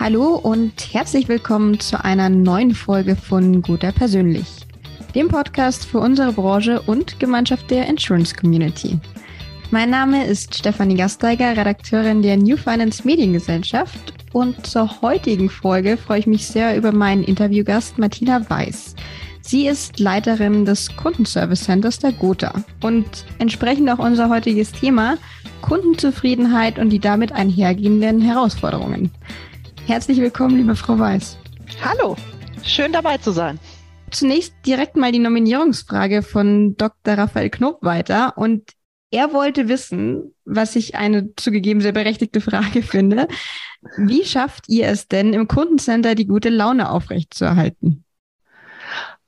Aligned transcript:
Hallo 0.00 0.36
und 0.36 0.94
herzlich 0.94 1.28
willkommen 1.28 1.78
zu 1.78 2.02
einer 2.02 2.30
neuen 2.30 2.74
Folge 2.74 3.16
von 3.16 3.60
Guter 3.60 3.92
Persönlich, 3.92 4.46
dem 5.14 5.28
Podcast 5.28 5.84
für 5.84 5.98
unsere 5.98 6.32
Branche 6.32 6.80
und 6.80 7.20
Gemeinschaft 7.20 7.70
der 7.70 7.86
Insurance 7.86 8.34
Community. 8.34 8.98
Mein 9.70 9.90
Name 9.90 10.24
ist 10.24 10.54
Stefanie 10.54 10.96
Gasteiger, 10.96 11.54
Redakteurin 11.54 12.22
der 12.22 12.38
New 12.38 12.56
Finance 12.56 13.02
Mediengesellschaft 13.04 14.14
und 14.32 14.66
zur 14.66 15.02
heutigen 15.02 15.50
Folge 15.50 15.98
freue 15.98 16.20
ich 16.20 16.26
mich 16.26 16.46
sehr 16.46 16.78
über 16.78 16.92
meinen 16.92 17.22
Interviewgast 17.22 17.98
Martina 17.98 18.48
Weiß. 18.48 18.94
Sie 19.42 19.66
ist 19.66 20.00
Leiterin 20.00 20.64
des 20.64 20.96
Kundenservice 20.96 21.64
Centers 21.64 21.98
der 21.98 22.12
Gotha 22.12 22.54
und 22.82 23.26
entsprechend 23.38 23.90
auch 23.90 23.98
unser 23.98 24.30
heutiges 24.30 24.72
Thema 24.72 25.18
Kundenzufriedenheit 25.60 26.78
und 26.78 26.88
die 26.88 27.00
damit 27.00 27.32
einhergehenden 27.32 28.22
Herausforderungen. 28.22 29.10
Herzlich 29.90 30.20
willkommen, 30.20 30.56
liebe 30.56 30.76
Frau 30.76 31.00
Weiß. 31.00 31.36
Hallo, 31.82 32.16
schön 32.62 32.92
dabei 32.92 33.18
zu 33.18 33.32
sein. 33.32 33.58
Zunächst 34.12 34.54
direkt 34.64 34.94
mal 34.94 35.10
die 35.10 35.18
Nominierungsfrage 35.18 36.22
von 36.22 36.76
Dr. 36.76 37.14
Raphael 37.14 37.50
Knob 37.50 37.82
weiter. 37.82 38.38
Und 38.38 38.70
er 39.10 39.32
wollte 39.32 39.66
wissen, 39.66 40.32
was 40.44 40.76
ich 40.76 40.94
eine 40.94 41.34
zugegeben 41.34 41.80
sehr 41.80 41.90
berechtigte 41.90 42.40
Frage 42.40 42.82
finde. 42.84 43.26
Wie 43.96 44.24
schafft 44.24 44.68
ihr 44.68 44.86
es 44.86 45.08
denn, 45.08 45.32
im 45.32 45.48
Kundencenter 45.48 46.14
die 46.14 46.28
gute 46.28 46.50
Laune 46.50 46.88
aufrechtzuerhalten? 46.88 48.04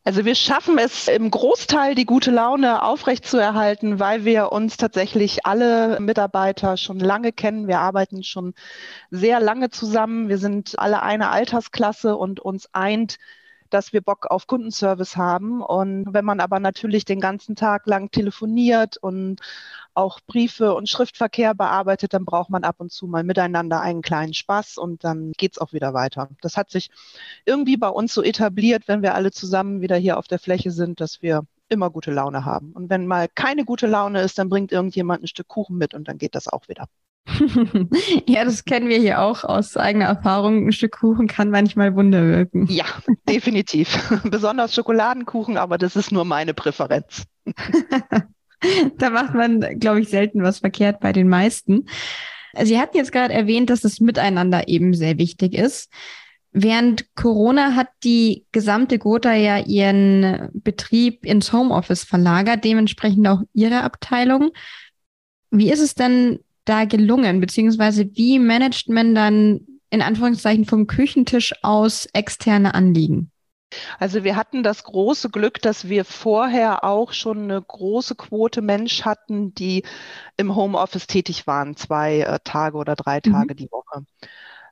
Also 0.05 0.25
wir 0.25 0.35
schaffen 0.35 0.79
es 0.79 1.07
im 1.07 1.31
Großteil, 1.31 1.95
die 1.95 2.07
gute 2.07 2.33
Laune 2.33 2.83
aufrechtzuerhalten, 2.83 4.01
weil 4.01 4.25
wir 4.25 4.51
uns 4.51 4.77
tatsächlich 4.77 5.47
alle 5.47 6.01
Mitarbeiter 6.01 6.77
schon 6.77 6.99
lange 6.99 7.33
kennen. 7.33 7.69
Wir 7.69 7.79
arbeiten 7.79 8.25
schon 8.25 8.55
sehr 9.11 9.39
lange 9.39 9.71
zusammen. 9.71 10.29
Wir 10.29 10.39
sind 10.39 10.77
alle 10.79 11.03
eine 11.03 11.31
Altersklasse 11.31 12.17
und 12.17 12.41
uns 12.41 12.69
eint 12.73 13.19
dass 13.73 13.93
wir 13.93 14.01
Bock 14.01 14.27
auf 14.31 14.47
Kundenservice 14.47 15.17
haben. 15.17 15.63
Und 15.63 16.07
wenn 16.13 16.25
man 16.25 16.41
aber 16.41 16.61
natürlich 16.61 17.05
den 17.05 17.21
ganzen 17.21 17.57
Tag 17.57 17.87
lang 17.87 18.11
telefoniert 18.11 18.97
und 18.97 19.41
auch 19.95 20.21
Briefe 20.27 20.75
und 20.75 20.89
Schriftverkehr 20.89 21.55
bearbeitet, 21.55 22.15
dann 22.15 22.25
braucht 22.25 22.51
man 22.51 22.65
ab 22.65 22.77
und 22.79 22.93
zu 22.93 23.07
mal 23.07 23.25
miteinander 23.25 23.81
einen 23.81 24.03
kleinen 24.03 24.35
Spaß 24.35 24.79
und 24.79 25.05
dann 25.05 25.33
geht's 25.33 25.59
auch 25.59 25.73
wieder 25.73 25.95
weiter. 25.95 26.29
Das 26.41 26.57
hat 26.57 26.71
sich 26.71 26.91
irgendwie 27.45 27.77
bei 27.77 27.89
uns 27.89 28.15
so 28.15 28.23
etabliert, 28.23 28.89
wenn 28.89 29.03
wir 29.03 29.15
alle 29.15 29.31
zusammen 29.31 29.81
wieder 29.81 29.97
hier 29.97 30.19
auf 30.19 30.29
der 30.29 30.39
Fläche 30.39 30.71
sind, 30.71 31.01
dass 31.01 31.23
wir 31.23 31.45
immer 31.69 31.91
gute 31.91 32.11
Laune 32.11 32.45
haben. 32.45 32.73
Und 32.73 32.91
wenn 32.91 33.07
mal 33.07 33.29
keine 33.29 33.65
gute 33.65 33.87
Laune 33.87 34.21
ist, 34.21 34.39
dann 34.39 34.49
bringt 34.49 34.73
irgendjemand 34.73 35.23
ein 35.25 35.27
Stück 35.27 35.49
Kuchen 35.49 35.79
mit 35.79 35.95
und 35.95 36.09
dann 36.09 36.19
geht 36.19 36.35
das 36.35 36.49
auch 36.49 36.69
wieder. 36.69 36.87
ja, 38.27 38.45
das 38.45 38.65
kennen 38.65 38.89
wir 38.89 38.99
hier 38.99 39.21
auch 39.21 39.45
aus 39.45 39.77
eigener 39.77 40.07
Erfahrung. 40.07 40.67
Ein 40.67 40.73
Stück 40.73 40.99
Kuchen 40.99 41.29
kann 41.29 41.51
manchmal 41.51 41.95
Wunder 41.95 42.27
wirken. 42.27 42.67
Ja, 42.69 42.85
definitiv. 43.29 43.97
Besonders 44.25 44.75
Schokoladenkuchen, 44.75 45.57
aber 45.57 45.79
das 45.79 45.97
ist 45.97 46.13
nur 46.13 46.25
meine 46.25 46.55
Präferenz. 46.55 47.25
da 48.99 49.11
macht 49.11 49.35
man, 49.35 49.61
glaube 49.79 50.01
ich, 50.01 50.09
selten 50.09 50.43
was 50.43 50.59
verkehrt 50.59 51.01
bei 51.01 51.13
den 51.13 51.29
meisten. 51.29 51.87
Sie 52.61 52.79
hatten 52.79 52.97
jetzt 52.97 53.13
gerade 53.13 53.33
erwähnt, 53.33 53.71
dass 53.71 53.81
das 53.81 54.01
Miteinander 54.01 54.69
eben 54.69 54.93
sehr 54.93 55.17
wichtig 55.19 55.55
ist. 55.55 55.91
Während 56.51 57.15
Corona 57.15 57.77
hat 57.77 57.89
die 58.05 58.45
gesamte 58.53 58.99
Gotha 58.99 59.33
ja 59.33 59.59
ihren 59.59 60.51
Betrieb 60.53 61.25
ins 61.25 61.53
Homeoffice 61.53 62.05
verlagert, 62.05 62.63
dementsprechend 62.65 63.27
auch 63.27 63.41
ihre 63.55 63.83
Abteilung. 63.83 64.51
Wie 65.51 65.71
ist 65.71 65.81
es 65.81 65.95
denn 65.95 66.41
da 66.65 66.85
gelungen? 66.85 67.41
Beziehungsweise 67.41 68.09
wie 68.15 68.39
managt 68.39 68.89
man 68.89 69.15
dann 69.15 69.67
in 69.91 70.03
Anführungszeichen 70.03 70.65
vom 70.65 70.87
Küchentisch 70.87 71.53
aus 71.63 72.07
externe 72.13 72.75
Anliegen? 72.75 73.31
Also 73.99 74.25
wir 74.25 74.37
hatten 74.37 74.63
das 74.63 74.85
große 74.85 75.31
Glück, 75.31 75.61
dass 75.61 75.89
wir 75.89 76.05
vorher 76.05 76.85
auch 76.85 77.13
schon 77.13 77.45
eine 77.45 77.61
große 77.61 78.15
Quote 78.15 78.63
Mensch 78.63 79.05
hatten, 79.05 79.55
die 79.55 79.85
im 80.37 80.55
Homeoffice 80.55 81.07
tätig 81.07 81.47
waren, 81.47 81.77
zwei 81.77 82.21
äh, 82.21 82.39
Tage 82.45 82.77
oder 82.77 82.97
drei 82.97 83.21
mhm. 83.25 83.33
Tage 83.33 83.55
mhm. 83.55 83.57
die 83.57 83.71
Woche. 83.71 84.05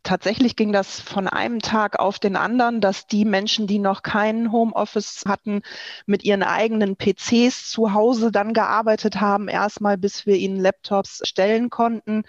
Tatsächlich 0.02 0.56
ging 0.56 0.72
das 0.72 0.98
von 1.00 1.28
einem 1.28 1.60
Tag 1.60 1.98
auf 1.98 2.18
den 2.18 2.34
anderen, 2.36 2.80
dass 2.80 3.06
die 3.06 3.26
Menschen, 3.26 3.66
die 3.66 3.78
noch 3.78 4.02
keinen 4.02 4.50
Homeoffice 4.50 5.24
hatten, 5.26 5.60
mit 6.06 6.24
ihren 6.24 6.42
eigenen 6.42 6.96
PCs 6.96 7.68
zu 7.70 7.92
Hause 7.92 8.32
dann 8.32 8.54
gearbeitet 8.54 9.20
haben, 9.20 9.48
erstmal 9.48 9.98
bis 9.98 10.24
wir 10.24 10.36
ihnen 10.36 10.58
Laptops 10.58 11.20
stellen 11.24 11.68
konnten. 11.68 12.22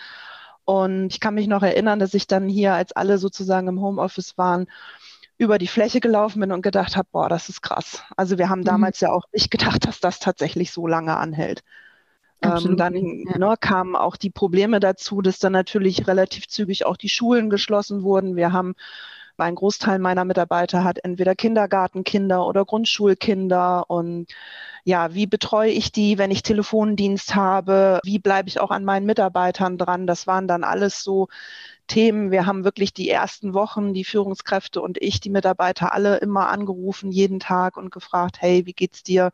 Und 0.65 1.07
ich 1.07 1.19
kann 1.21 1.33
mich 1.35 1.47
noch 1.47 1.63
erinnern, 1.63 1.99
dass 1.99 2.13
ich 2.13 2.27
dann 2.27 2.49
hier, 2.49 2.73
als 2.73 2.91
alle 2.91 3.17
sozusagen 3.17 3.67
im 3.69 3.81
Homeoffice 3.81 4.38
waren, 4.38 4.67
über 5.38 5.57
die 5.57 5.67
Fläche 5.67 6.01
gelaufen 6.01 6.39
bin 6.39 6.51
und 6.51 6.61
gedacht 6.61 6.95
habe, 6.95 7.07
boah, 7.11 7.29
das 7.29 7.49
ist 7.49 7.61
krass. 7.61 8.03
Also 8.15 8.38
wir 8.38 8.49
haben 8.49 8.59
mhm. 8.59 8.65
damals 8.65 8.99
ja 8.99 9.11
auch 9.11 9.25
nicht 9.31 9.49
gedacht, 9.49 9.88
dass 9.88 9.99
das 9.99 10.19
tatsächlich 10.19 10.71
so 10.71 10.88
lange 10.88 11.17
anhält. 11.17 11.63
Ähm, 12.41 12.78
dann 12.78 12.96
ja. 12.96 13.38
ne, 13.38 13.56
kamen 13.59 13.96
auch 13.96 14.18
die 14.18 14.29
Probleme 14.29 14.79
dazu, 14.79 15.22
dass 15.22 15.40
dann 15.40 15.53
natürlich 15.53 16.07
relativ 16.07 16.47
zügig 16.47 16.85
auch 16.85 16.97
die 16.97 17.09
Schulen 17.09 17.50
geschlossen 17.50 18.03
wurden. 18.03 18.35
Wir 18.35 18.52
haben 18.52 18.75
ein 19.38 19.56
Großteil 19.56 20.00
meiner 20.00 20.25
Mitarbeiter 20.25 20.84
hat 20.84 21.00
entweder 21.03 21.35
Kindergartenkinder 21.35 22.46
oder 22.46 22.63
Grundschulkinder 22.63 23.90
und 23.90 24.28
ja, 24.84 25.13
wie 25.13 25.28
betreue 25.28 25.72
ich 25.72 25.91
die, 25.91 26.18
wenn 26.18 26.31
ich 26.31 26.44
Telefondienst 26.44 27.35
habe? 27.35 28.00
Wie 28.03 28.19
bleibe 28.19 28.50
ich 28.50 28.59
auch 28.59 28.72
an 28.72 28.84
meinen 28.84 29.06
Mitarbeitern 29.06 29.78
dran? 29.78 30.07
Das 30.07 30.25
waren 30.28 30.47
dann 30.47 30.63
alles 30.63 31.03
so 31.03 31.28
Themen. 31.91 32.31
Wir 32.31 32.46
haben 32.46 32.63
wirklich 32.63 32.94
die 32.94 33.09
ersten 33.09 33.53
Wochen, 33.53 33.94
die 33.94 34.06
Führungskräfte 34.06 34.81
und 34.81 34.97
ich, 35.02 35.19
die 35.19 35.29
Mitarbeiter 35.29 35.94
alle 35.94 36.18
immer 36.18 36.47
angerufen, 36.47 37.12
jeden 37.12 37.41
Tag 37.41 37.75
und 37.75 37.91
gefragt, 37.91 38.38
hey, 38.40 38.66
wie 38.66 38.74
geht's 38.74 39.03
dir? 39.03 39.31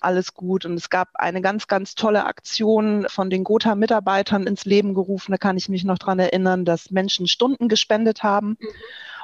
alles 0.00 0.32
gut. 0.32 0.64
Und 0.64 0.74
es 0.74 0.88
gab 0.88 1.08
eine 1.14 1.42
ganz, 1.42 1.66
ganz 1.66 1.94
tolle 1.94 2.24
Aktion 2.24 3.06
von 3.10 3.28
den 3.28 3.44
Gotha-Mitarbeitern 3.44 4.46
ins 4.46 4.64
Leben 4.64 4.94
gerufen. 4.94 5.32
Da 5.32 5.36
kann 5.36 5.58
ich 5.58 5.68
mich 5.68 5.84
noch 5.84 5.98
dran 5.98 6.18
erinnern, 6.18 6.64
dass 6.64 6.90
Menschen 6.90 7.28
Stunden 7.28 7.68
gespendet 7.68 8.22
haben. 8.22 8.56
Mhm. 8.58 8.68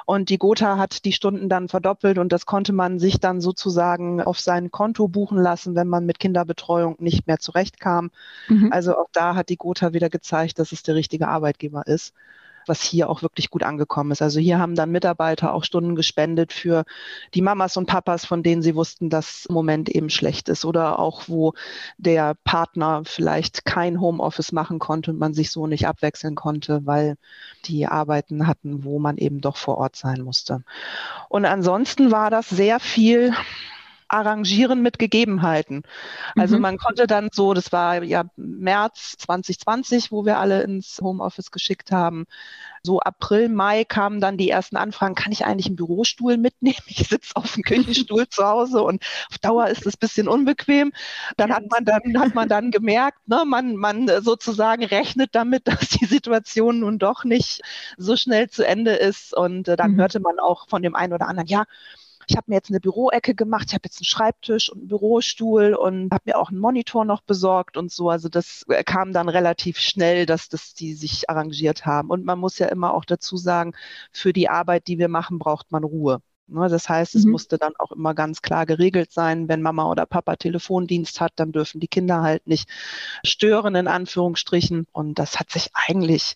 Und 0.05 0.29
die 0.29 0.37
Gotha 0.37 0.77
hat 0.77 1.03
die 1.03 1.13
Stunden 1.13 1.49
dann 1.49 1.67
verdoppelt 1.67 2.19
und 2.19 2.31
das 2.31 2.45
konnte 2.45 2.73
man 2.73 2.99
sich 2.99 3.19
dann 3.19 3.41
sozusagen 3.41 4.21
auf 4.21 4.39
sein 4.39 4.69
Konto 4.71 5.07
buchen 5.07 5.37
lassen, 5.37 5.75
wenn 5.75 5.87
man 5.87 6.05
mit 6.05 6.19
Kinderbetreuung 6.19 6.95
nicht 6.99 7.25
mehr 7.25 7.39
zurechtkam. 7.39 8.11
Mhm. 8.47 8.71
Also 8.71 8.95
auch 8.97 9.09
da 9.11 9.33
hat 9.35 9.49
die 9.49 9.57
Gotha 9.57 9.93
wieder 9.93 10.09
gezeigt, 10.09 10.59
dass 10.59 10.71
es 10.71 10.83
der 10.83 10.93
richtige 10.95 11.27
Arbeitgeber 11.27 11.87
ist 11.87 12.13
was 12.67 12.81
hier 12.81 13.09
auch 13.09 13.21
wirklich 13.21 13.49
gut 13.49 13.63
angekommen 13.63 14.11
ist. 14.11 14.21
Also 14.21 14.39
hier 14.39 14.59
haben 14.59 14.75
dann 14.75 14.91
Mitarbeiter 14.91 15.53
auch 15.53 15.63
Stunden 15.63 15.95
gespendet 15.95 16.53
für 16.53 16.85
die 17.33 17.41
Mamas 17.41 17.77
und 17.77 17.85
Papas, 17.85 18.25
von 18.25 18.43
denen 18.43 18.61
sie 18.61 18.75
wussten, 18.75 19.09
dass 19.09 19.45
im 19.45 19.53
Moment 19.53 19.89
eben 19.89 20.09
schlecht 20.09 20.49
ist 20.49 20.65
oder 20.65 20.99
auch 20.99 21.23
wo 21.27 21.53
der 21.97 22.35
Partner 22.43 23.03
vielleicht 23.05 23.65
kein 23.65 23.99
Homeoffice 23.99 24.51
machen 24.51 24.79
konnte 24.79 25.11
und 25.11 25.19
man 25.19 25.33
sich 25.33 25.51
so 25.51 25.67
nicht 25.67 25.87
abwechseln 25.87 26.35
konnte, 26.35 26.85
weil 26.85 27.17
die 27.65 27.87
Arbeiten 27.87 28.47
hatten, 28.47 28.83
wo 28.83 28.99
man 28.99 29.17
eben 29.17 29.41
doch 29.41 29.57
vor 29.57 29.77
Ort 29.77 29.95
sein 29.95 30.21
musste. 30.21 30.63
Und 31.29 31.45
ansonsten 31.45 32.11
war 32.11 32.29
das 32.29 32.49
sehr 32.49 32.79
viel 32.79 33.33
arrangieren 34.07 34.81
mit 34.81 34.99
Gegebenheiten. 34.99 35.83
Also 36.35 36.55
mhm. 36.55 36.61
man 36.61 36.77
konnte 36.77 37.07
dann 37.07 37.29
so, 37.31 37.53
das 37.53 37.71
war 37.71 38.03
ja 38.03 38.25
März 38.35 39.15
2020, 39.19 40.11
wo 40.11 40.25
wir 40.25 40.39
alle 40.39 40.63
ins 40.63 40.99
Homeoffice 41.01 41.51
geschickt 41.51 41.91
haben. 41.91 42.25
So 42.83 42.99
April, 43.01 43.49
Mai 43.49 43.83
kamen 43.83 44.21
dann 44.21 44.37
die 44.37 44.49
ersten 44.49 44.77
Anfragen, 44.77 45.13
kann 45.15 45.31
ich 45.31 45.45
eigentlich 45.45 45.65
einen 45.65 45.75
Bürostuhl 45.75 46.37
mitnehmen? 46.37 46.77
Ich 46.87 47.07
sitze 47.09 47.35
auf 47.35 47.53
dem 47.53 47.63
Küchenstuhl 47.63 48.27
zu 48.29 48.45
Hause 48.45 48.81
und 48.81 49.03
auf 49.29 49.37
Dauer 49.39 49.67
ist 49.67 49.85
es 49.85 49.95
ein 49.95 49.99
bisschen 49.99 50.27
unbequem. 50.27 50.93
Dann 51.35 51.53
hat 51.53 51.69
man 51.69 51.85
dann, 51.85 52.19
hat 52.19 52.33
man 52.33 52.47
dann 52.47 52.71
gemerkt, 52.71 53.27
ne, 53.27 53.43
man, 53.45 53.75
man 53.75 54.09
sozusagen 54.21 54.83
rechnet 54.85 55.35
damit, 55.35 55.67
dass 55.67 55.89
die 55.89 56.05
Situation 56.05 56.79
nun 56.79 56.97
doch 56.97 57.23
nicht 57.23 57.61
so 57.97 58.15
schnell 58.15 58.49
zu 58.49 58.65
Ende 58.65 58.91
ist. 58.91 59.35
Und 59.35 59.67
äh, 59.67 59.75
dann 59.75 59.91
mhm. 59.91 59.97
hörte 59.97 60.19
man 60.19 60.39
auch 60.39 60.67
von 60.69 60.81
dem 60.81 60.95
einen 60.95 61.13
oder 61.13 61.27
anderen, 61.27 61.47
ja, 61.47 61.65
ich 62.27 62.35
habe 62.35 62.45
mir 62.47 62.55
jetzt 62.55 62.69
eine 62.69 62.79
Büroecke 62.79 63.35
gemacht, 63.35 63.67
ich 63.69 63.73
habe 63.73 63.83
jetzt 63.85 63.99
einen 63.99 64.05
Schreibtisch 64.05 64.69
und 64.69 64.79
einen 64.79 64.87
Bürostuhl 64.89 65.73
und 65.73 66.11
habe 66.11 66.23
mir 66.25 66.37
auch 66.37 66.49
einen 66.49 66.59
Monitor 66.59 67.05
noch 67.05 67.21
besorgt 67.21 67.77
und 67.77 67.91
so. 67.91 68.09
Also 68.09 68.29
das 68.29 68.65
äh, 68.67 68.83
kam 68.83 69.13
dann 69.13 69.29
relativ 69.29 69.79
schnell, 69.79 70.25
dass 70.25 70.49
das 70.49 70.73
die 70.73 70.93
sich 70.93 71.29
arrangiert 71.29 71.85
haben. 71.85 72.09
Und 72.09 72.25
man 72.25 72.39
muss 72.39 72.59
ja 72.59 72.67
immer 72.67 72.93
auch 72.93 73.05
dazu 73.05 73.37
sagen, 73.37 73.73
für 74.11 74.33
die 74.33 74.49
Arbeit, 74.49 74.87
die 74.87 74.99
wir 74.99 75.07
machen, 75.07 75.39
braucht 75.39 75.71
man 75.71 75.83
Ruhe. 75.83 76.21
Ne, 76.49 76.69
das 76.69 76.87
heißt, 76.87 77.15
es 77.15 77.25
mhm. 77.25 77.31
musste 77.31 77.57
dann 77.57 77.73
auch 77.77 77.91
immer 77.91 78.13
ganz 78.13 78.41
klar 78.41 78.65
geregelt 78.65 79.11
sein, 79.11 79.49
wenn 79.49 79.61
Mama 79.61 79.89
oder 79.89 80.05
Papa 80.05 80.37
Telefondienst 80.37 81.19
hat, 81.19 81.33
dann 81.35 81.51
dürfen 81.51 81.81
die 81.81 81.89
Kinder 81.89 82.21
halt 82.21 82.47
nicht 82.47 82.69
stören, 83.25 83.75
in 83.75 83.87
Anführungsstrichen. 83.87 84.87
Und 84.93 85.19
das 85.19 85.39
hat 85.39 85.49
sich 85.51 85.69
eigentlich 85.73 86.35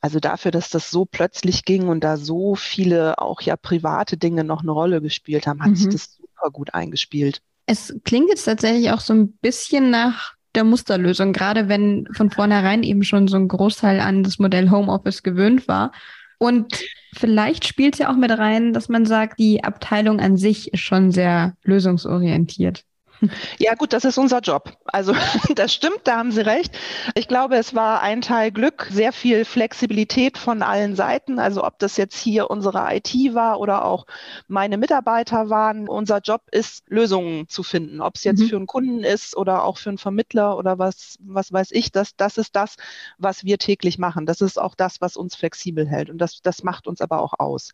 also 0.00 0.18
dafür, 0.18 0.50
dass 0.50 0.70
das 0.70 0.90
so 0.90 1.04
plötzlich 1.04 1.64
ging 1.64 1.88
und 1.88 2.02
da 2.02 2.16
so 2.16 2.54
viele 2.54 3.18
auch 3.18 3.40
ja 3.42 3.56
private 3.56 4.16
Dinge 4.16 4.44
noch 4.44 4.62
eine 4.62 4.70
Rolle 4.70 5.00
gespielt 5.02 5.46
haben, 5.46 5.62
hat 5.62 5.70
mhm. 5.70 5.76
sich 5.76 5.88
das 5.88 6.16
super 6.16 6.50
gut 6.50 6.74
eingespielt. 6.74 7.42
Es 7.66 7.94
klingt 8.04 8.28
jetzt 8.28 8.44
tatsächlich 8.44 8.90
auch 8.90 9.00
so 9.00 9.12
ein 9.12 9.32
bisschen 9.32 9.90
nach 9.90 10.34
der 10.54 10.64
Musterlösung, 10.64 11.32
gerade 11.32 11.68
wenn 11.68 12.08
von 12.12 12.30
vornherein 12.30 12.82
eben 12.82 13.04
schon 13.04 13.28
so 13.28 13.36
ein 13.36 13.48
Großteil 13.48 14.00
an 14.00 14.24
das 14.24 14.38
Modell 14.38 14.70
Homeoffice 14.70 15.22
gewöhnt 15.22 15.68
war. 15.68 15.92
Und 16.38 16.82
vielleicht 17.14 17.66
spielt 17.66 17.94
es 17.94 17.98
ja 18.00 18.10
auch 18.10 18.16
mit 18.16 18.30
rein, 18.30 18.72
dass 18.72 18.88
man 18.88 19.04
sagt, 19.04 19.38
die 19.38 19.62
Abteilung 19.62 20.20
an 20.20 20.36
sich 20.36 20.72
ist 20.72 20.80
schon 20.80 21.12
sehr 21.12 21.54
lösungsorientiert. 21.62 22.84
Ja, 23.58 23.74
gut, 23.74 23.92
das 23.92 24.04
ist 24.04 24.18
unser 24.18 24.40
Job. 24.40 24.76
Also 24.84 25.14
das 25.54 25.72
stimmt, 25.72 26.00
da 26.04 26.16
haben 26.16 26.32
Sie 26.32 26.40
recht. 26.40 26.76
Ich 27.14 27.28
glaube, 27.28 27.56
es 27.56 27.74
war 27.74 28.00
ein 28.00 28.20
Teil 28.20 28.50
Glück, 28.50 28.88
sehr 28.90 29.12
viel 29.12 29.44
Flexibilität 29.44 30.38
von 30.38 30.62
allen 30.62 30.96
Seiten. 30.96 31.38
Also 31.38 31.64
ob 31.64 31.78
das 31.78 31.96
jetzt 31.96 32.18
hier 32.18 32.50
unsere 32.50 32.94
IT 32.94 33.12
war 33.34 33.60
oder 33.60 33.84
auch 33.84 34.06
meine 34.48 34.78
Mitarbeiter 34.78 35.50
waren. 35.50 35.88
Unser 35.88 36.20
Job 36.20 36.42
ist, 36.50 36.84
Lösungen 36.88 37.48
zu 37.48 37.62
finden. 37.62 38.00
Ob 38.00 38.16
es 38.16 38.24
jetzt 38.24 38.40
mhm. 38.40 38.48
für 38.48 38.56
einen 38.56 38.66
Kunden 38.66 39.04
ist 39.04 39.36
oder 39.36 39.64
auch 39.64 39.78
für 39.78 39.90
einen 39.90 39.98
Vermittler 39.98 40.56
oder 40.56 40.78
was, 40.78 41.16
was 41.20 41.52
weiß 41.52 41.70
ich. 41.72 41.92
Das, 41.92 42.16
das 42.16 42.38
ist 42.38 42.56
das, 42.56 42.76
was 43.18 43.44
wir 43.44 43.58
täglich 43.58 43.98
machen. 43.98 44.26
Das 44.26 44.40
ist 44.40 44.58
auch 44.58 44.74
das, 44.74 45.00
was 45.00 45.16
uns 45.16 45.36
flexibel 45.36 45.86
hält. 45.86 46.10
Und 46.10 46.18
das, 46.18 46.40
das 46.42 46.62
macht 46.62 46.86
uns 46.86 47.00
aber 47.00 47.20
auch 47.20 47.34
aus. 47.38 47.72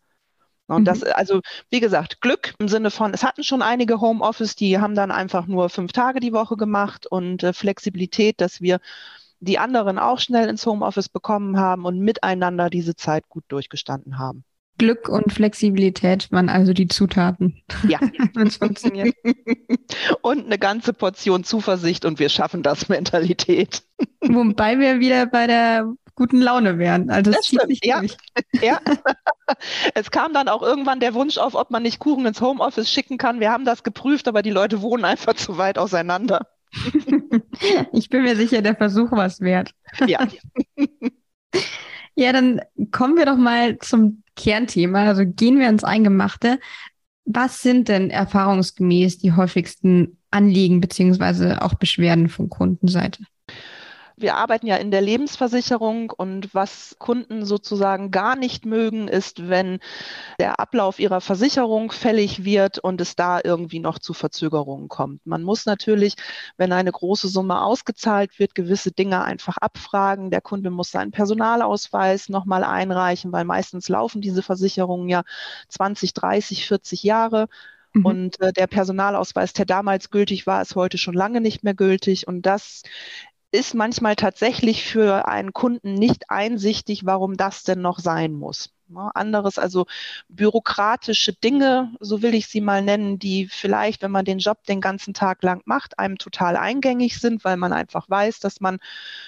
Und 0.67 0.85
das, 0.85 1.01
mhm. 1.01 1.07
also 1.13 1.41
wie 1.69 1.79
gesagt, 1.79 2.21
Glück 2.21 2.53
im 2.59 2.67
Sinne 2.67 2.91
von, 2.91 3.13
es 3.13 3.23
hatten 3.23 3.43
schon 3.43 3.61
einige 3.61 4.01
Homeoffice, 4.01 4.55
die 4.55 4.79
haben 4.79 4.95
dann 4.95 5.11
einfach 5.11 5.47
nur 5.47 5.69
fünf 5.69 5.93
Tage 5.93 6.19
die 6.19 6.33
Woche 6.33 6.57
gemacht 6.57 7.07
und 7.07 7.43
äh, 7.43 7.53
Flexibilität, 7.53 8.41
dass 8.41 8.61
wir 8.61 8.79
die 9.39 9.59
anderen 9.59 9.99
auch 9.99 10.19
schnell 10.19 10.49
ins 10.49 10.65
Homeoffice 10.65 11.09
bekommen 11.09 11.59
haben 11.59 11.85
und 11.85 11.99
miteinander 11.99 12.69
diese 12.69 12.95
Zeit 12.95 13.29
gut 13.29 13.43
durchgestanden 13.47 14.17
haben. 14.17 14.43
Glück 14.77 15.09
und 15.09 15.33
Flexibilität 15.33 16.31
waren 16.31 16.49
also 16.49 16.73
die 16.73 16.87
Zutaten. 16.87 17.61
Ja, 17.87 17.99
wenn 18.35 18.47
es 18.47 18.57
funktioniert. 18.57 19.15
und 20.21 20.45
eine 20.45 20.59
ganze 20.59 20.93
Portion 20.93 21.43
Zuversicht 21.43 22.05
und 22.05 22.19
wir 22.19 22.29
schaffen 22.29 22.61
das 22.61 22.89
Mentalität. 22.89 23.83
Wobei 24.21 24.77
wir 24.79 24.99
wieder 24.99 25.25
bei 25.25 25.47
der 25.47 25.91
guten 26.17 26.41
Laune 26.41 26.79
wären. 26.79 27.09
Also 27.09 27.31
das, 27.31 27.41
das 27.41 27.45
zieht 27.47 27.67
sich 27.67 27.79
ja. 27.83 27.99
durch. 27.99 28.17
Ja. 28.61 28.81
es 29.93 30.11
kam 30.11 30.33
dann 30.33 30.49
auch 30.49 30.63
irgendwann 30.63 30.99
der 30.99 31.13
Wunsch 31.13 31.37
auf, 31.37 31.55
ob 31.55 31.71
man 31.71 31.83
nicht 31.83 31.99
Kuchen 31.99 32.25
ins 32.25 32.41
Homeoffice 32.41 32.91
schicken 32.91 33.17
kann. 33.17 33.39
Wir 33.39 33.51
haben 33.51 33.65
das 33.65 33.83
geprüft, 33.83 34.27
aber 34.27 34.41
die 34.41 34.49
Leute 34.49 34.81
wohnen 34.81 35.05
einfach 35.05 35.35
zu 35.35 35.57
weit 35.57 35.77
auseinander. 35.77 36.47
ich 37.93 38.09
bin 38.09 38.23
mir 38.23 38.35
sicher, 38.35 38.61
der 38.61 38.75
Versuch 38.75 39.11
war 39.11 39.27
es 39.27 39.39
wert. 39.39 39.71
Ja. 40.05 40.27
ja, 42.15 42.33
dann 42.33 42.61
kommen 42.91 43.15
wir 43.15 43.25
doch 43.25 43.37
mal 43.37 43.77
zum 43.77 44.23
Kernthema. 44.35 45.05
Also 45.05 45.23
gehen 45.23 45.59
wir 45.59 45.69
ins 45.69 45.83
Eingemachte. 45.83 46.59
Was 47.25 47.61
sind 47.61 47.89
denn 47.89 48.09
erfahrungsgemäß 48.09 49.19
die 49.19 49.33
häufigsten 49.33 50.17
Anliegen 50.31 50.81
beziehungsweise 50.81 51.61
auch 51.61 51.75
Beschwerden 51.75 52.27
von 52.27 52.49
Kundenseite? 52.49 53.23
Wir 54.19 54.35
arbeiten 54.35 54.65
ja 54.65 54.77
in 54.77 54.89
der 54.89 55.01
Lebensversicherung 55.01 56.09
und 56.09 56.51
was 56.55 56.95
Kunden 56.97 57.45
sozusagen 57.45 58.09
gar 58.09 58.35
nicht 58.35 58.65
mögen, 58.65 59.07
ist, 59.07 59.47
wenn 59.47 59.79
der 60.39 60.59
Ablauf 60.59 60.97
ihrer 60.97 61.21
Versicherung 61.21 61.91
fällig 61.91 62.43
wird 62.43 62.79
und 62.79 62.99
es 62.99 63.15
da 63.15 63.39
irgendwie 63.43 63.79
noch 63.79 63.99
zu 63.99 64.13
Verzögerungen 64.13 64.87
kommt. 64.87 65.23
Man 65.27 65.43
muss 65.43 65.67
natürlich, 65.67 66.15
wenn 66.57 66.71
eine 66.73 66.91
große 66.91 67.27
Summe 67.27 67.61
ausgezahlt 67.61 68.39
wird, 68.39 68.55
gewisse 68.55 68.91
Dinge 68.91 69.23
einfach 69.23 69.57
abfragen. 69.57 70.31
Der 70.31 70.41
Kunde 70.41 70.71
muss 70.71 70.89
seinen 70.89 71.11
Personalausweis 71.11 72.27
nochmal 72.27 72.63
einreichen, 72.63 73.31
weil 73.31 73.45
meistens 73.45 73.87
laufen 73.87 74.21
diese 74.21 74.41
Versicherungen 74.41 75.09
ja 75.09 75.21
20, 75.69 76.15
30, 76.15 76.65
40 76.65 77.03
Jahre. 77.03 77.47
Mhm. 77.93 78.05
Und 78.05 78.41
äh, 78.41 78.51
der 78.51 78.65
Personalausweis, 78.65 79.53
der 79.53 79.65
damals 79.65 80.09
gültig 80.09 80.47
war, 80.47 80.61
ist 80.61 80.75
heute 80.75 80.97
schon 80.97 81.13
lange 81.13 81.39
nicht 81.39 81.63
mehr 81.63 81.75
gültig. 81.75 82.27
Und 82.27 82.47
das 82.47 82.81
ist 83.57 83.73
manchmal 83.73 84.15
tatsächlich 84.15 84.85
für 84.85 85.27
einen 85.27 85.51
Kunden 85.51 85.95
nicht 85.95 86.29
einsichtig, 86.29 87.05
warum 87.05 87.37
das 87.37 87.63
denn 87.63 87.81
noch 87.81 87.99
sein 87.99 88.33
muss. 88.33 88.69
Anderes, 88.95 89.59
also 89.59 89.85
bürokratische 90.29 91.33
Dinge, 91.33 91.91
so 91.99 92.21
will 92.21 92.33
ich 92.33 92.47
sie 92.47 92.61
mal 92.61 92.81
nennen, 92.81 93.19
die 93.19 93.47
vielleicht, 93.47 94.01
wenn 94.01 94.11
man 94.11 94.23
den 94.23 94.37
Job 94.37 94.63
den 94.63 94.79
ganzen 94.79 95.13
Tag 95.13 95.43
lang 95.43 95.61
macht, 95.65 95.99
einem 95.99 96.17
total 96.17 96.55
eingängig 96.55 97.19
sind, 97.19 97.43
weil 97.43 97.57
man 97.57 97.73
einfach 97.73 98.09
weiß, 98.09 98.39
dass 98.39 98.61
man 98.61 98.79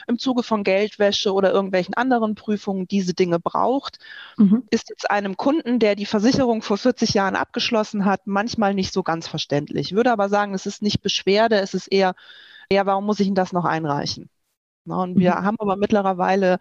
im 0.08 0.18
Zuge 0.18 0.44
von 0.44 0.64
Geldwäsche 0.64 1.34
oder 1.34 1.52
irgendwelchen 1.52 1.94
anderen 1.94 2.36
Prüfungen 2.36 2.88
diese 2.88 3.14
Dinge 3.14 3.40
braucht, 3.40 4.00
mhm. 4.38 4.64
ist 4.70 4.90
jetzt 4.90 5.12
einem 5.12 5.36
Kunden, 5.36 5.80
der 5.80 5.96
die 5.96 6.06
Versicherung 6.06 6.62
vor 6.62 6.78
40 6.78 7.14
Jahren 7.14 7.36
abgeschlossen 7.36 8.06
hat, 8.06 8.28
manchmal 8.28 8.74
nicht 8.74 8.94
so 8.94 9.04
ganz 9.04 9.28
verständlich. 9.28 9.88
Ich 9.88 9.96
würde 9.96 10.14
aber 10.14 10.30
sagen, 10.30 10.54
es 10.54 10.66
ist 10.66 10.82
nicht 10.82 11.02
Beschwerde, 11.02 11.60
es 11.60 11.74
ist 11.74 11.88
eher 11.88 12.16
ja, 12.72 12.86
warum 12.86 13.06
muss 13.06 13.20
ich 13.20 13.28
denn 13.28 13.36
das 13.36 13.54
noch 13.54 13.66
einreichen? 13.66 14.30
Und 14.86 15.20
wir 15.20 15.36
mhm. 15.36 15.46
haben 15.46 15.58
aber 15.60 15.76
mittlerweile 15.76 16.58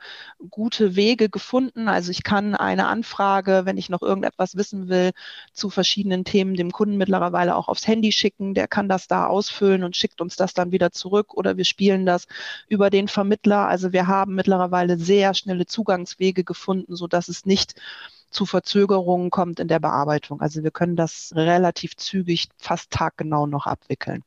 gute 0.50 0.96
Wege 0.96 1.28
gefunden. 1.30 1.88
Also 1.88 2.10
ich 2.10 2.22
kann 2.22 2.54
eine 2.54 2.86
Anfrage, 2.86 3.62
wenn 3.64 3.78
ich 3.78 3.88
noch 3.88 4.02
irgendetwas 4.02 4.56
wissen 4.56 4.88
will, 4.88 5.12
zu 5.52 5.70
verschiedenen 5.70 6.24
Themen 6.24 6.54
dem 6.54 6.70
Kunden 6.72 6.96
mittlerweile 6.98 7.56
auch 7.56 7.68
aufs 7.68 7.86
Handy 7.86 8.12
schicken. 8.12 8.54
Der 8.54 8.68
kann 8.68 8.88
das 8.88 9.06
da 9.08 9.26
ausfüllen 9.26 9.84
und 9.84 9.96
schickt 9.96 10.20
uns 10.20 10.36
das 10.36 10.52
dann 10.54 10.72
wieder 10.72 10.92
zurück 10.92 11.34
oder 11.34 11.56
wir 11.56 11.64
spielen 11.64 12.04
das 12.06 12.26
über 12.68 12.90
den 12.90 13.08
Vermittler. 13.08 13.66
Also 13.66 13.92
wir 13.92 14.06
haben 14.06 14.34
mittlerweile 14.34 14.98
sehr 14.98 15.34
schnelle 15.34 15.66
Zugangswege 15.66 16.44
gefunden, 16.44 16.96
sodass 16.96 17.28
es 17.28 17.46
nicht 17.46 17.74
zu 18.30 18.44
Verzögerungen 18.46 19.30
kommt 19.30 19.60
in 19.60 19.68
der 19.68 19.80
Bearbeitung. 19.80 20.40
Also 20.40 20.62
wir 20.62 20.70
können 20.70 20.96
das 20.96 21.32
relativ 21.34 21.96
zügig, 21.96 22.48
fast 22.58 22.90
taggenau 22.90 23.46
noch 23.46 23.66
abwickeln. 23.66 24.22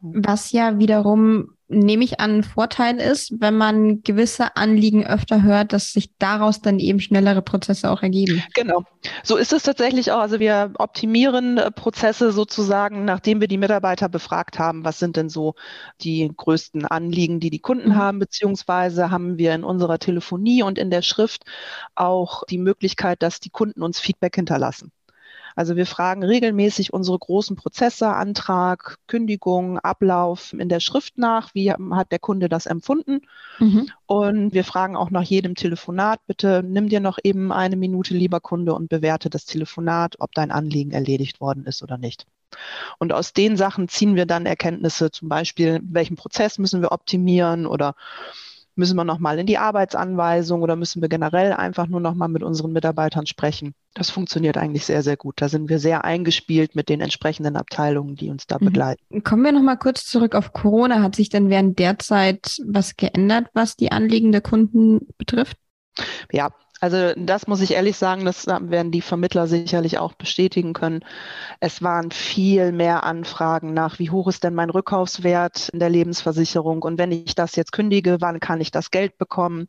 Was 0.00 0.52
ja 0.52 0.78
wiederum, 0.78 1.56
nehme 1.68 2.04
ich 2.04 2.20
an, 2.20 2.38
ein 2.38 2.42
Vorteil 2.44 3.00
ist, 3.00 3.40
wenn 3.40 3.56
man 3.56 4.02
gewisse 4.02 4.56
Anliegen 4.56 5.06
öfter 5.06 5.42
hört, 5.42 5.72
dass 5.72 5.92
sich 5.92 6.10
daraus 6.18 6.60
dann 6.60 6.78
eben 6.78 7.00
schnellere 7.00 7.42
Prozesse 7.42 7.90
auch 7.90 8.02
ergeben. 8.02 8.42
Genau. 8.54 8.84
So 9.22 9.36
ist 9.36 9.52
es 9.52 9.62
tatsächlich 9.62 10.12
auch. 10.12 10.20
Also 10.20 10.38
wir 10.38 10.72
optimieren 10.78 11.58
äh, 11.58 11.70
Prozesse 11.70 12.30
sozusagen, 12.30 13.04
nachdem 13.04 13.40
wir 13.40 13.48
die 13.48 13.58
Mitarbeiter 13.58 14.08
befragt 14.08 14.58
haben, 14.58 14.84
was 14.84 14.98
sind 14.98 15.16
denn 15.16 15.28
so 15.28 15.54
die 16.02 16.30
größten 16.36 16.84
Anliegen, 16.86 17.40
die 17.40 17.50
die 17.50 17.58
Kunden 17.58 17.90
mhm. 17.90 17.96
haben, 17.96 18.18
beziehungsweise 18.18 19.10
haben 19.10 19.38
wir 19.38 19.54
in 19.54 19.64
unserer 19.64 19.98
Telefonie 19.98 20.62
und 20.62 20.78
in 20.78 20.90
der 20.90 21.02
Schrift 21.02 21.44
auch 21.94 22.44
die 22.44 22.58
Möglichkeit, 22.58 23.22
dass 23.22 23.40
die 23.40 23.50
Kunden 23.50 23.82
uns 23.82 23.98
Feedback 23.98 24.36
hinterlassen. 24.36 24.92
Also 25.56 25.74
wir 25.74 25.86
fragen 25.86 26.22
regelmäßig 26.22 26.92
unsere 26.92 27.18
großen 27.18 27.56
Prozesse, 27.56 28.08
Antrag, 28.08 28.98
Kündigung, 29.06 29.78
Ablauf 29.78 30.52
in 30.52 30.68
der 30.68 30.80
Schrift 30.80 31.16
nach. 31.16 31.54
Wie 31.54 31.72
hat 31.72 32.12
der 32.12 32.18
Kunde 32.18 32.50
das 32.50 32.66
empfunden? 32.66 33.22
Mhm. 33.58 33.90
Und 34.04 34.52
wir 34.52 34.64
fragen 34.64 34.96
auch 34.96 35.10
nach 35.10 35.22
jedem 35.22 35.54
Telefonat, 35.54 36.20
bitte 36.26 36.62
nimm 36.62 36.90
dir 36.90 37.00
noch 37.00 37.18
eben 37.24 37.52
eine 37.52 37.76
Minute, 37.76 38.12
lieber 38.12 38.38
Kunde, 38.38 38.74
und 38.74 38.90
bewerte 38.90 39.30
das 39.30 39.46
Telefonat, 39.46 40.16
ob 40.18 40.32
dein 40.32 40.50
Anliegen 40.50 40.90
erledigt 40.92 41.40
worden 41.40 41.64
ist 41.64 41.82
oder 41.82 41.96
nicht. 41.96 42.26
Und 42.98 43.14
aus 43.14 43.32
den 43.32 43.56
Sachen 43.56 43.88
ziehen 43.88 44.14
wir 44.14 44.26
dann 44.26 44.44
Erkenntnisse, 44.44 45.10
zum 45.10 45.30
Beispiel, 45.30 45.80
welchen 45.82 46.16
Prozess 46.16 46.58
müssen 46.58 46.82
wir 46.82 46.92
optimieren 46.92 47.66
oder 47.66 47.94
Müssen 48.76 48.96
wir 48.96 49.04
nochmal 49.04 49.38
in 49.38 49.46
die 49.46 49.56
Arbeitsanweisung 49.56 50.60
oder 50.60 50.76
müssen 50.76 51.00
wir 51.00 51.08
generell 51.08 51.54
einfach 51.54 51.86
nur 51.86 52.00
nochmal 52.00 52.28
mit 52.28 52.42
unseren 52.42 52.72
Mitarbeitern 52.72 53.26
sprechen? 53.26 53.74
Das 53.94 54.10
funktioniert 54.10 54.58
eigentlich 54.58 54.84
sehr, 54.84 55.02
sehr 55.02 55.16
gut. 55.16 55.40
Da 55.40 55.48
sind 55.48 55.70
wir 55.70 55.78
sehr 55.78 56.04
eingespielt 56.04 56.76
mit 56.76 56.90
den 56.90 57.00
entsprechenden 57.00 57.56
Abteilungen, 57.56 58.16
die 58.16 58.28
uns 58.28 58.46
da 58.46 58.58
mhm. 58.60 58.66
begleiten. 58.66 59.24
Kommen 59.24 59.44
wir 59.44 59.52
nochmal 59.52 59.78
kurz 59.78 60.04
zurück 60.04 60.34
auf 60.34 60.52
Corona. 60.52 61.02
Hat 61.02 61.16
sich 61.16 61.30
denn 61.30 61.48
während 61.48 61.78
der 61.78 61.98
Zeit 61.98 62.60
was 62.66 62.96
geändert, 62.96 63.46
was 63.54 63.76
die 63.76 63.92
Anliegen 63.92 64.30
der 64.30 64.42
Kunden 64.42 65.08
betrifft? 65.16 65.56
Ja, 66.30 66.50
also 66.80 67.12
das 67.16 67.46
muss 67.46 67.62
ich 67.62 67.72
ehrlich 67.72 67.96
sagen, 67.96 68.24
das 68.26 68.46
werden 68.46 68.92
die 68.92 69.00
Vermittler 69.00 69.46
sicherlich 69.46 69.98
auch 69.98 70.12
bestätigen 70.12 70.74
können. 70.74 71.00
Es 71.58 71.82
waren 71.82 72.10
viel 72.10 72.70
mehr 72.70 73.04
Anfragen 73.04 73.72
nach, 73.72 73.98
wie 73.98 74.10
hoch 74.10 74.28
ist 74.28 74.44
denn 74.44 74.54
mein 74.54 74.68
Rückkaufswert 74.68 75.70
in 75.70 75.78
der 75.78 75.88
Lebensversicherung 75.88 76.82
und 76.82 76.98
wenn 76.98 77.12
ich 77.12 77.34
das 77.34 77.56
jetzt 77.56 77.72
kündige, 77.72 78.18
wann 78.20 78.40
kann 78.40 78.60
ich 78.60 78.70
das 78.70 78.90
Geld 78.90 79.16
bekommen? 79.16 79.68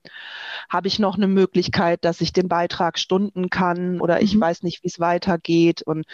Habe 0.70 0.90
ich 0.90 1.00
noch 1.00 1.16
eine 1.16 1.28
Möglichkeit, 1.28 2.04
dass 2.04 2.20
ich 2.20 2.34
den 2.34 2.50
Beitrag 2.50 3.00
stunden 3.00 3.50
kann 3.50 4.02
oder 4.02 4.22
ich 4.22 4.36
mhm. 4.36 4.42
weiß 4.42 4.64
nicht, 4.64 4.84
wie 4.84 4.88
es 4.88 5.00
weitergeht? 5.00 5.82
Und 5.84 6.06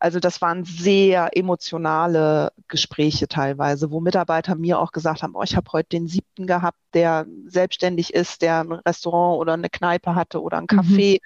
also 0.00 0.18
das 0.18 0.40
waren 0.40 0.64
sehr 0.64 1.36
emotionale 1.36 2.52
Gespräche 2.68 3.28
teilweise, 3.28 3.90
wo 3.90 4.00
Mitarbeiter 4.00 4.54
mir 4.54 4.78
auch 4.78 4.92
gesagt 4.92 5.22
haben, 5.22 5.34
oh, 5.36 5.42
ich 5.42 5.56
habe 5.56 5.70
heute 5.72 5.90
den 5.90 6.08
siebten 6.08 6.46
gehabt, 6.46 6.78
der 6.98 7.26
selbstständig 7.46 8.12
ist, 8.12 8.42
der 8.42 8.60
ein 8.60 8.72
Restaurant 8.72 9.40
oder 9.40 9.52
eine 9.52 9.70
Kneipe 9.70 10.16
hatte 10.16 10.42
oder 10.42 10.58
ein 10.58 10.66
Café. 10.66 11.14
Mhm. 11.14 11.18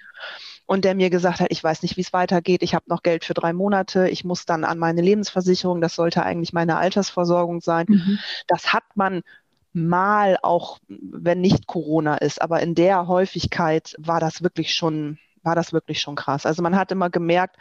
Und 0.65 0.85
der 0.85 0.95
mir 0.95 1.09
gesagt 1.09 1.39
hat, 1.39 1.47
ich 1.49 1.63
weiß 1.63 1.81
nicht, 1.81 1.97
wie 1.97 2.01
es 2.01 2.13
weitergeht, 2.13 2.63
ich 2.63 2.73
habe 2.73 2.85
noch 2.87 3.03
Geld 3.03 3.25
für 3.25 3.33
drei 3.33 3.51
Monate, 3.51 4.07
ich 4.07 4.23
muss 4.23 4.45
dann 4.45 4.63
an 4.63 4.77
meine 4.77 5.01
Lebensversicherung, 5.01 5.81
das 5.81 5.95
sollte 5.95 6.23
eigentlich 6.23 6.53
meine 6.53 6.77
Altersversorgung 6.77 7.59
sein. 7.59 7.85
Mhm. 7.89 8.19
Das 8.47 8.71
hat 8.71 8.83
man 8.95 9.23
mal 9.73 10.37
auch, 10.41 10.77
wenn 10.87 11.41
nicht 11.41 11.65
Corona 11.65 12.15
ist, 12.17 12.41
aber 12.41 12.61
in 12.61 12.75
der 12.75 13.07
Häufigkeit 13.07 13.95
war 13.97 14.19
das 14.19 14.43
wirklich 14.43 14.73
schon 14.73 15.17
war 15.43 15.55
das 15.55 15.73
wirklich 15.73 16.01
schon 16.01 16.15
krass. 16.15 16.45
Also 16.45 16.61
man 16.63 16.75
hat 16.75 16.91
immer 16.91 17.09
gemerkt, 17.09 17.57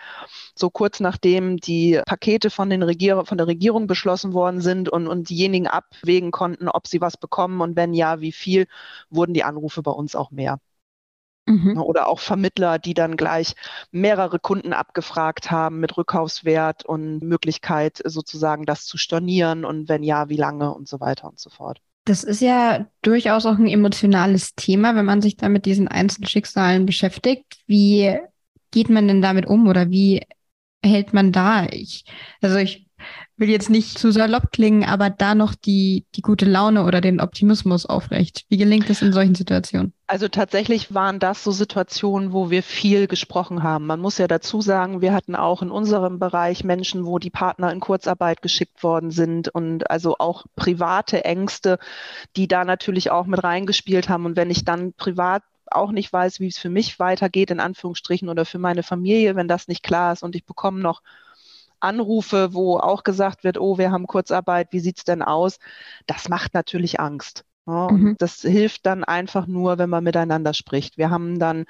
so 0.55 0.71
kurz 0.71 1.01
nachdem 1.01 1.59
die 1.59 2.01
Pakete 2.07 2.51
von, 2.51 2.71
den 2.71 2.83
Regier 2.83 3.25
von 3.25 3.39
der 3.39 3.47
Regierung 3.47 3.87
beschlossen 3.87 4.33
worden 4.33 4.61
sind 4.61 4.89
und, 4.89 5.07
und 5.09 5.29
diejenigen 5.31 5.67
abwägen 5.67 6.31
konnten, 6.31 6.69
ob 6.69 6.87
sie 6.87 7.01
was 7.01 7.17
bekommen 7.17 7.61
und 7.61 7.77
wenn 7.77 7.95
ja, 7.95 8.21
wie 8.21 8.33
viel, 8.33 8.67
wurden 9.11 9.35
die 9.35 9.45
Anrufe 9.45 9.83
bei 9.83 9.93
uns 9.93 10.15
auch 10.17 10.31
mehr. 10.31 10.59
Mhm. 11.47 11.75
Ne, 11.75 11.83
oder 11.83 12.09
auch 12.09 12.21
Vermittler, 12.21 12.79
die 12.79 12.95
dann 12.95 13.17
gleich 13.17 13.55
mehrere 13.91 14.39
Kunden 14.39 14.73
abgefragt 14.73 15.51
haben 15.51 15.81
mit 15.81 15.97
Rückkaufswert 15.97 16.85
und 16.85 17.21
Möglichkeit 17.21 18.01
sozusagen 18.05 18.65
das 18.65 18.85
zu 18.87 18.97
stornieren 18.97 19.65
und 19.65 19.89
wenn 19.89 20.05
ja, 20.05 20.29
wie 20.29 20.37
lange 20.37 20.73
und 20.73 20.89
so 20.89 21.01
weiter 21.01 21.29
und 21.29 21.41
so 21.41 21.51
fort. 21.51 21.81
Das 22.05 22.25
ist 22.25 22.41
ja 22.41 22.89
durchaus 23.03 23.47
auch 23.47 23.59
ein 23.59 23.69
emotionales 23.69 24.55
Thema, 24.55 24.97
wenn 24.97 25.05
man 25.05 25.23
sich 25.23 25.37
da 25.37 25.49
mit 25.49 25.67
diesen 25.67 25.87
Einzelschicksalen 25.87 26.85
beschäftigt. 26.85 27.59
Wie 27.67 28.19
geht 28.73 28.91
man 28.91 29.07
denn 29.07 29.23
damit 29.23 29.47
um 29.47 29.69
oder 29.69 29.91
wie 29.91 30.23
hält 30.85 31.13
man 31.13 31.31
da? 31.31 31.67
Ich, 31.71 32.05
also 32.41 32.57
ich 32.57 32.89
will 33.37 33.49
jetzt 33.49 33.71
nicht 33.71 33.99
zu 33.99 34.11
salopp 34.11 34.53
klingen, 34.53 34.85
aber 34.85 35.11
da 35.11 35.35
noch 35.35 35.55
die, 35.55 36.07
die 36.15 36.23
gute 36.23 36.45
Laune 36.45 36.85
oder 36.85 37.01
den 37.01 37.21
Optimismus 37.21 37.87
aufrecht. 37.87 38.45
Wie 38.49 38.57
gelingt 38.57 38.89
es 38.91 39.03
in 39.03 39.13
solchen 39.13 39.35
Situationen? 39.35 39.93
Also 40.07 40.29
tatsächlich 40.29 40.95
waren 40.95 41.19
das 41.19 41.43
so 41.43 41.53
Situationen, 41.53 42.33
wo 42.33 42.51
wir 42.51 42.63
viel 42.63 43.07
gesprochen 43.07 43.63
haben. 43.63 43.87
Man 43.87 44.01
muss 44.01 44.19
ja 44.19 44.29
dazu 44.29 44.61
sagen, 44.61 45.01
wir 45.01 45.15
hatten 45.15 45.35
auch 45.35 45.63
in 45.63 45.71
unserem 45.71 46.19
Bereich 46.19 46.65
Menschen, 46.65 47.07
wo 47.07 47.19
die 47.19 47.31
Partner 47.31 47.73
in 47.73 47.81
Kurzarbeit 47.81 48.43
geschickt 48.43 48.83
worden 48.83 49.11
sind 49.11 49.49
und 49.49 49.91
also 49.91 50.17
auch 50.19 50.45
private 50.55 51.25
Ängste, 51.25 51.79
die 52.37 52.47
da 52.47 52.65
natürlich 52.65 53.11
auch 53.11 53.27
mit 53.27 53.43
reingespielt 53.43 54.09
haben. 54.09 54.27
Und 54.27 54.37
wenn 54.37 54.51
ich 54.51 54.65
dann 54.65 54.93
privat 54.93 55.43
auch 55.71 55.93
nicht 55.93 56.13
weiß, 56.13 56.41
wie 56.41 56.49
es 56.49 56.59
für 56.59 56.69
mich 56.69 56.99
weitergeht, 56.99 57.51
in 57.51 57.61
Anführungsstrichen, 57.61 58.29
oder 58.29 58.45
für 58.45 58.59
meine 58.59 58.83
Familie, 58.83 59.37
wenn 59.37 59.49
das 59.49 59.69
nicht 59.69 59.83
klar 59.83 60.13
ist 60.13 60.23
und 60.23 60.37
ich 60.37 60.45
bekomme 60.45 60.81
noch 60.81 61.01
Anrufe, 61.83 62.55
wo 62.55 62.79
auch 62.79 63.05
gesagt 63.05 63.45
wird, 63.45 63.59
oh, 63.59 63.79
wir 63.79 63.91
haben 63.91 64.07
Kurzarbeit, 64.07 64.69
wie 64.73 64.81
sieht's 64.81 65.05
denn 65.05 65.23
aus? 65.23 65.59
Das 66.07 66.29
macht 66.29 66.55
natürlich 66.55 67.01
Angst. 67.01 67.45
Ja, 67.65 67.87
und 67.87 68.03
mhm. 68.03 68.17
das 68.19 68.41
hilft 68.41 68.87
dann 68.87 69.05
einfach 69.05 69.47
nur, 69.47 69.79
wenn 69.79 69.89
man 69.89 70.03
miteinander 70.03 70.53
spricht. 70.53 70.99
Wir 70.99 71.11
haben 71.11 71.39
dann 71.39 71.67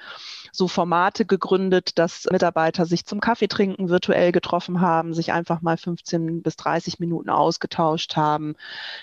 so 0.51 0.67
Formate 0.67 1.23
gegründet, 1.23 1.99
dass 1.99 2.27
Mitarbeiter 2.31 2.87
sich 2.87 3.05
zum 3.05 3.19
Kaffeetrinken 3.19 3.89
virtuell 3.89 4.31
getroffen 4.31 4.81
haben, 4.81 5.13
sich 5.13 5.31
einfach 5.33 5.61
mal 5.61 5.77
15 5.77 6.41
bis 6.41 6.55
30 6.55 6.99
Minuten 6.99 7.29
ausgetauscht 7.29 8.15
haben. 8.15 8.55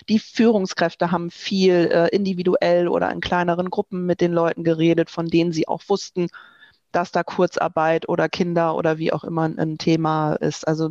Die 0.08 0.18
Führungskräfte 0.18 1.12
haben 1.12 1.30
viel 1.30 1.90
äh, 1.92 2.08
individuell 2.08 2.88
oder 2.88 3.12
in 3.12 3.20
kleineren 3.20 3.70
Gruppen 3.70 4.04
mit 4.04 4.20
den 4.20 4.32
Leuten 4.32 4.64
geredet, 4.64 5.10
von 5.10 5.26
denen 5.26 5.52
sie 5.52 5.68
auch 5.68 5.82
wussten, 5.86 6.26
dass 6.92 7.12
da 7.12 7.22
Kurzarbeit 7.22 8.08
oder 8.08 8.28
Kinder 8.28 8.74
oder 8.74 8.98
wie 8.98 9.12
auch 9.12 9.24
immer 9.24 9.44
ein 9.44 9.78
Thema 9.78 10.34
ist. 10.34 10.66
Also 10.66 10.90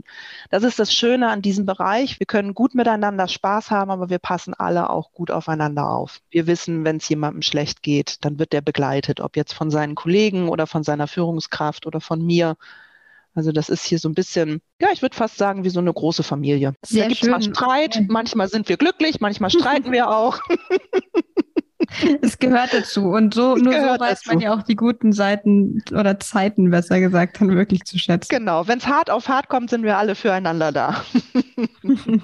das 0.50 0.64
ist 0.64 0.80
das 0.80 0.94
Schöne 0.94 1.30
an 1.30 1.42
diesem 1.42 1.66
Bereich. 1.66 2.20
Wir 2.20 2.26
können 2.26 2.54
gut 2.54 2.76
miteinander 2.76 3.28
Spaß 3.28 3.72
haben, 3.72 3.92
aber 3.92 4.10
wir 4.10 4.20
passen 4.20 4.54
alle 4.54 4.90
auch 4.90 5.12
gut 5.12 5.32
aufeinander 5.32 5.90
auf. 5.90 6.20
Wir 6.30 6.48
wissen, 6.48 6.86
wenn 6.86 6.98
es 6.98 7.10
jemandem 7.10 7.42
schlecht 7.42 7.84
geht, 7.84 8.24
dann 8.26 8.40
wird 8.40 8.54
der 8.54 8.62
begleitet, 8.62 9.20
ob 9.20 9.36
jetzt 9.36 9.54
von 9.54 9.72
seinen 9.72 9.96
Kollegen 9.96 10.50
oder 10.50 10.68
von 10.68 10.84
seiner 10.84 11.08
Führungskraft 11.08 11.86
oder 11.86 12.02
von 12.02 12.26
mir. 12.26 12.56
Also 13.36 13.52
das 13.52 13.70
ist 13.70 13.86
hier 13.86 14.00
so 14.00 14.10
ein 14.10 14.16
bisschen, 14.16 14.62
ja, 14.82 14.90
ich 14.92 15.02
würde 15.02 15.16
fast 15.16 15.38
sagen, 15.38 15.64
wie 15.64 15.70
so 15.70 15.80
eine 15.80 15.94
große 15.94 16.24
Familie. 16.24 16.74
Sehr 16.86 17.04
da 17.04 17.10
gibt 17.10 17.24
es 17.24 17.30
mal 17.30 17.42
Streit, 17.42 18.02
manchmal 18.08 18.48
sind 18.50 18.68
wir 18.70 18.78
glücklich, 18.78 19.20
manchmal 19.20 19.50
streiten 19.50 19.92
wir 19.92 20.10
auch. 20.10 20.40
es 22.22 22.40
gehört 22.40 22.74
dazu. 22.74 23.10
Und 23.10 23.34
so, 23.34 23.56
nur 23.56 23.74
so 23.74 23.80
weiß 23.80 24.22
dazu. 24.22 24.30
man 24.30 24.40
ja 24.40 24.54
auch 24.54 24.64
die 24.64 24.76
guten 24.76 25.12
Seiten 25.14 25.84
oder 25.92 26.20
Zeiten, 26.20 26.70
besser 26.70 27.00
gesagt, 27.00 27.42
dann 27.42 27.56
wirklich 27.56 27.84
zu 27.84 27.98
schätzen. 27.98 28.30
Genau, 28.30 28.68
wenn 28.68 28.80
es 28.80 28.88
hart 28.88 29.10
auf 29.10 29.28
hart 29.28 29.50
kommt, 29.50 29.70
sind 29.70 29.84
wir 29.84 29.98
alle 29.98 30.16
füreinander 30.16 30.72
da. 30.72 31.04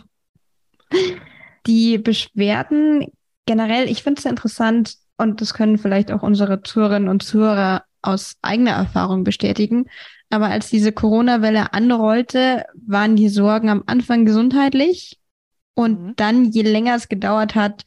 die 1.67 1.97
Beschwerden 1.97 3.07
generell, 3.45 3.89
ich 3.89 4.03
finde 4.03 4.19
es 4.19 4.25
interessant 4.25 4.95
und 5.17 5.41
das 5.41 5.53
können 5.53 5.77
vielleicht 5.77 6.11
auch 6.11 6.23
unsere 6.23 6.61
Zuhörerinnen 6.61 7.09
und 7.09 7.23
Zuhörer 7.23 7.83
aus 8.01 8.35
eigener 8.41 8.71
Erfahrung 8.71 9.23
bestätigen. 9.23 9.85
Aber 10.29 10.47
als 10.47 10.69
diese 10.69 10.91
Corona-Welle 10.91 11.73
anrollte, 11.73 12.65
waren 12.85 13.15
die 13.15 13.29
Sorgen 13.29 13.69
am 13.69 13.83
Anfang 13.85 14.25
gesundheitlich 14.25 15.19
und 15.75 16.01
mhm. 16.01 16.13
dann, 16.15 16.45
je 16.45 16.63
länger 16.63 16.95
es 16.95 17.09
gedauert 17.09 17.55
hat, 17.55 17.83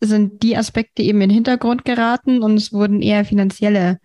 sind 0.00 0.42
die 0.42 0.56
Aspekte 0.56 1.02
eben 1.02 1.20
in 1.20 1.28
den 1.28 1.34
Hintergrund 1.34 1.84
geraten 1.84 2.42
und 2.42 2.56
es 2.56 2.72
wurden 2.72 3.02
eher 3.02 3.24
finanzielle 3.24 3.98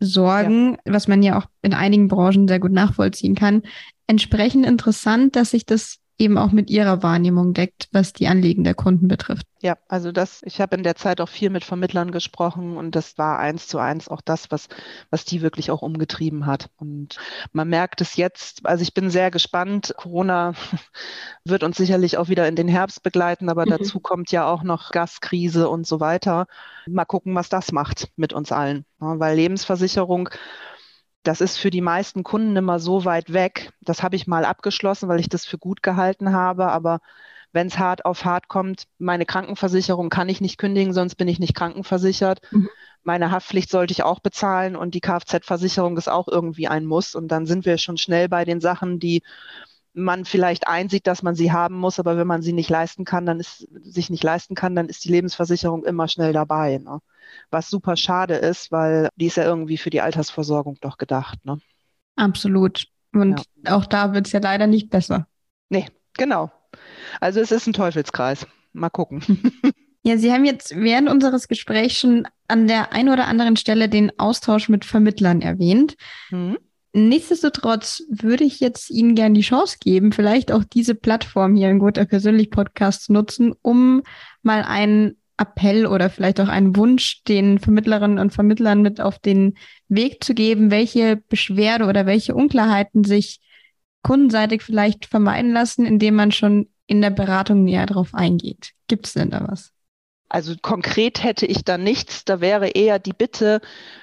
Sorgen, 0.00 0.78
ja. 0.84 0.92
was 0.92 1.08
man 1.08 1.22
ja 1.22 1.38
auch 1.38 1.46
in 1.62 1.74
einigen 1.74 2.08
Branchen 2.08 2.48
sehr 2.48 2.60
gut 2.60 2.72
nachvollziehen 2.72 3.34
kann. 3.34 3.62
Entsprechend 4.06 4.66
interessant, 4.66 5.36
dass 5.36 5.50
sich 5.50 5.66
das 5.66 5.98
eben 6.18 6.36
auch 6.36 6.50
mit 6.50 6.68
ihrer 6.68 7.02
Wahrnehmung 7.02 7.54
deckt, 7.54 7.88
was 7.92 8.12
die 8.12 8.26
Anliegen 8.26 8.64
der 8.64 8.74
Kunden 8.74 9.06
betrifft. 9.06 9.46
Ja, 9.60 9.76
also 9.88 10.12
das, 10.12 10.42
ich 10.44 10.60
habe 10.60 10.76
in 10.76 10.82
der 10.82 10.96
Zeit 10.96 11.20
auch 11.20 11.28
viel 11.28 11.50
mit 11.50 11.64
Vermittlern 11.64 12.10
gesprochen 12.10 12.76
und 12.76 12.94
das 12.94 13.18
war 13.18 13.38
eins 13.38 13.68
zu 13.68 13.78
eins 13.78 14.08
auch 14.08 14.20
das, 14.20 14.50
was, 14.50 14.68
was 15.10 15.24
die 15.24 15.42
wirklich 15.42 15.70
auch 15.70 15.82
umgetrieben 15.82 16.46
hat. 16.46 16.70
Und 16.76 17.16
man 17.52 17.68
merkt 17.68 18.00
es 18.00 18.16
jetzt, 18.16 18.66
also 18.66 18.82
ich 18.82 18.94
bin 18.94 19.10
sehr 19.10 19.30
gespannt. 19.30 19.94
Corona 19.96 20.54
wird 21.44 21.62
uns 21.62 21.76
sicherlich 21.76 22.18
auch 22.18 22.28
wieder 22.28 22.46
in 22.48 22.56
den 22.56 22.68
Herbst 22.68 23.02
begleiten, 23.02 23.48
aber 23.48 23.66
mhm. 23.66 23.70
dazu 23.70 24.00
kommt 24.00 24.32
ja 24.32 24.46
auch 24.48 24.64
noch 24.64 24.90
Gaskrise 24.90 25.68
und 25.68 25.86
so 25.86 26.00
weiter. 26.00 26.46
Mal 26.86 27.04
gucken, 27.04 27.34
was 27.34 27.48
das 27.48 27.72
macht 27.72 28.10
mit 28.16 28.32
uns 28.32 28.52
allen. 28.52 28.84
Ja, 29.00 29.18
weil 29.18 29.36
Lebensversicherung 29.36 30.30
das 31.28 31.42
ist 31.42 31.58
für 31.58 31.68
die 31.68 31.82
meisten 31.82 32.22
Kunden 32.22 32.56
immer 32.56 32.80
so 32.80 33.04
weit 33.04 33.34
weg. 33.34 33.70
Das 33.82 34.02
habe 34.02 34.16
ich 34.16 34.26
mal 34.26 34.46
abgeschlossen, 34.46 35.10
weil 35.10 35.20
ich 35.20 35.28
das 35.28 35.44
für 35.44 35.58
gut 35.58 35.82
gehalten 35.82 36.32
habe. 36.32 36.68
Aber 36.68 37.00
wenn 37.52 37.66
es 37.66 37.78
hart 37.78 38.06
auf 38.06 38.24
hart 38.24 38.48
kommt, 38.48 38.84
meine 38.96 39.26
Krankenversicherung 39.26 40.08
kann 40.08 40.30
ich 40.30 40.40
nicht 40.40 40.56
kündigen, 40.56 40.94
sonst 40.94 41.16
bin 41.16 41.28
ich 41.28 41.38
nicht 41.38 41.54
krankenversichert. 41.54 42.40
Mhm. 42.50 42.70
Meine 43.04 43.30
Haftpflicht 43.30 43.68
sollte 43.68 43.92
ich 43.92 44.04
auch 44.04 44.20
bezahlen 44.20 44.74
und 44.74 44.94
die 44.94 45.02
Kfz-Versicherung 45.02 45.98
ist 45.98 46.08
auch 46.08 46.28
irgendwie 46.28 46.66
ein 46.66 46.86
Muss. 46.86 47.14
Und 47.14 47.28
dann 47.28 47.44
sind 47.44 47.66
wir 47.66 47.76
schon 47.76 47.98
schnell 47.98 48.30
bei 48.30 48.46
den 48.46 48.62
Sachen, 48.62 48.98
die 48.98 49.22
man 49.98 50.24
vielleicht 50.24 50.66
einsieht, 50.66 51.06
dass 51.06 51.22
man 51.22 51.34
sie 51.34 51.52
haben 51.52 51.76
muss, 51.76 51.98
aber 51.98 52.16
wenn 52.16 52.26
man 52.26 52.42
sie 52.42 52.52
nicht 52.52 52.70
leisten 52.70 53.04
kann, 53.04 53.26
dann 53.26 53.40
ist 53.40 53.68
sich 53.82 54.10
nicht 54.10 54.24
leisten 54.24 54.54
kann, 54.54 54.74
dann 54.74 54.88
ist 54.88 55.04
die 55.04 55.10
Lebensversicherung 55.10 55.84
immer 55.84 56.08
schnell 56.08 56.32
dabei. 56.32 56.78
Ne? 56.78 57.00
was 57.50 57.68
super 57.68 57.96
schade 57.96 58.34
ist, 58.34 58.70
weil 58.72 59.08
die 59.16 59.26
ist 59.26 59.36
ja 59.36 59.44
irgendwie 59.44 59.78
für 59.78 59.90
die 59.90 60.00
Altersversorgung 60.00 60.78
doch 60.80 60.98
gedacht. 60.98 61.44
Ne? 61.44 61.60
Absolut. 62.16 62.86
Und 63.12 63.42
ja. 63.64 63.76
auch 63.76 63.86
da 63.86 64.12
wird 64.12 64.26
es 64.26 64.32
ja 64.32 64.40
leider 64.40 64.66
nicht 64.66 64.90
besser. 64.90 65.26
Nee, 65.68 65.86
genau. 66.14 66.50
Also 67.20 67.40
es 67.40 67.50
ist 67.50 67.66
ein 67.66 67.72
Teufelskreis. 67.72 68.46
Mal 68.72 68.90
gucken. 68.90 69.22
Ja, 70.04 70.16
Sie 70.16 70.32
haben 70.32 70.44
jetzt 70.44 70.74
während 70.74 71.10
unseres 71.10 71.48
Gesprächs 71.48 71.98
schon 71.98 72.26
an 72.46 72.66
der 72.68 72.92
einen 72.92 73.10
oder 73.10 73.26
anderen 73.26 73.56
Stelle 73.56 73.88
den 73.88 74.16
Austausch 74.18 74.68
mit 74.68 74.84
Vermittlern 74.86 75.42
erwähnt. 75.42 75.96
Mhm. 76.30 76.56
Nichtsdestotrotz 76.92 78.02
würde 78.08 78.44
ich 78.44 78.60
jetzt 78.60 78.90
Ihnen 78.90 79.14
gerne 79.14 79.34
die 79.34 79.42
Chance 79.42 79.76
geben, 79.80 80.12
vielleicht 80.12 80.50
auch 80.52 80.64
diese 80.64 80.94
Plattform 80.94 81.54
hier 81.54 81.70
in 81.70 81.78
Guter 81.78 82.06
Persönlich 82.06 82.50
Podcast 82.50 83.04
zu 83.04 83.12
nutzen, 83.12 83.54
um 83.62 84.02
mal 84.42 84.62
einen 84.62 85.16
Appell 85.36 85.86
oder 85.86 86.10
vielleicht 86.10 86.40
auch 86.40 86.48
einen 86.48 86.76
Wunsch 86.76 87.22
den 87.24 87.58
Vermittlerinnen 87.58 88.18
und 88.18 88.32
Vermittlern 88.32 88.82
mit 88.82 89.00
auf 89.00 89.18
den 89.18 89.56
Weg 89.88 90.24
zu 90.24 90.34
geben, 90.34 90.70
welche 90.70 91.16
Beschwerde 91.16 91.86
oder 91.86 92.06
welche 92.06 92.34
Unklarheiten 92.34 93.04
sich 93.04 93.40
kundenseitig 94.02 94.62
vielleicht 94.62 95.06
vermeiden 95.06 95.52
lassen, 95.52 95.86
indem 95.86 96.16
man 96.16 96.32
schon 96.32 96.68
in 96.86 97.02
der 97.02 97.10
Beratung 97.10 97.64
näher 97.64 97.86
darauf 97.86 98.14
eingeht. 98.14 98.72
Gibt 98.88 99.06
es 99.06 99.12
denn 99.12 99.30
da 99.30 99.46
was? 99.46 99.72
Also 100.30 100.54
konkret 100.60 101.22
hätte 101.22 101.46
ich 101.46 101.64
da 101.64 101.78
nichts. 101.78 102.24
Da 102.24 102.40
wäre 102.40 102.68
eher 102.68 102.98
die 102.98 103.14
Bitte, 103.14 103.60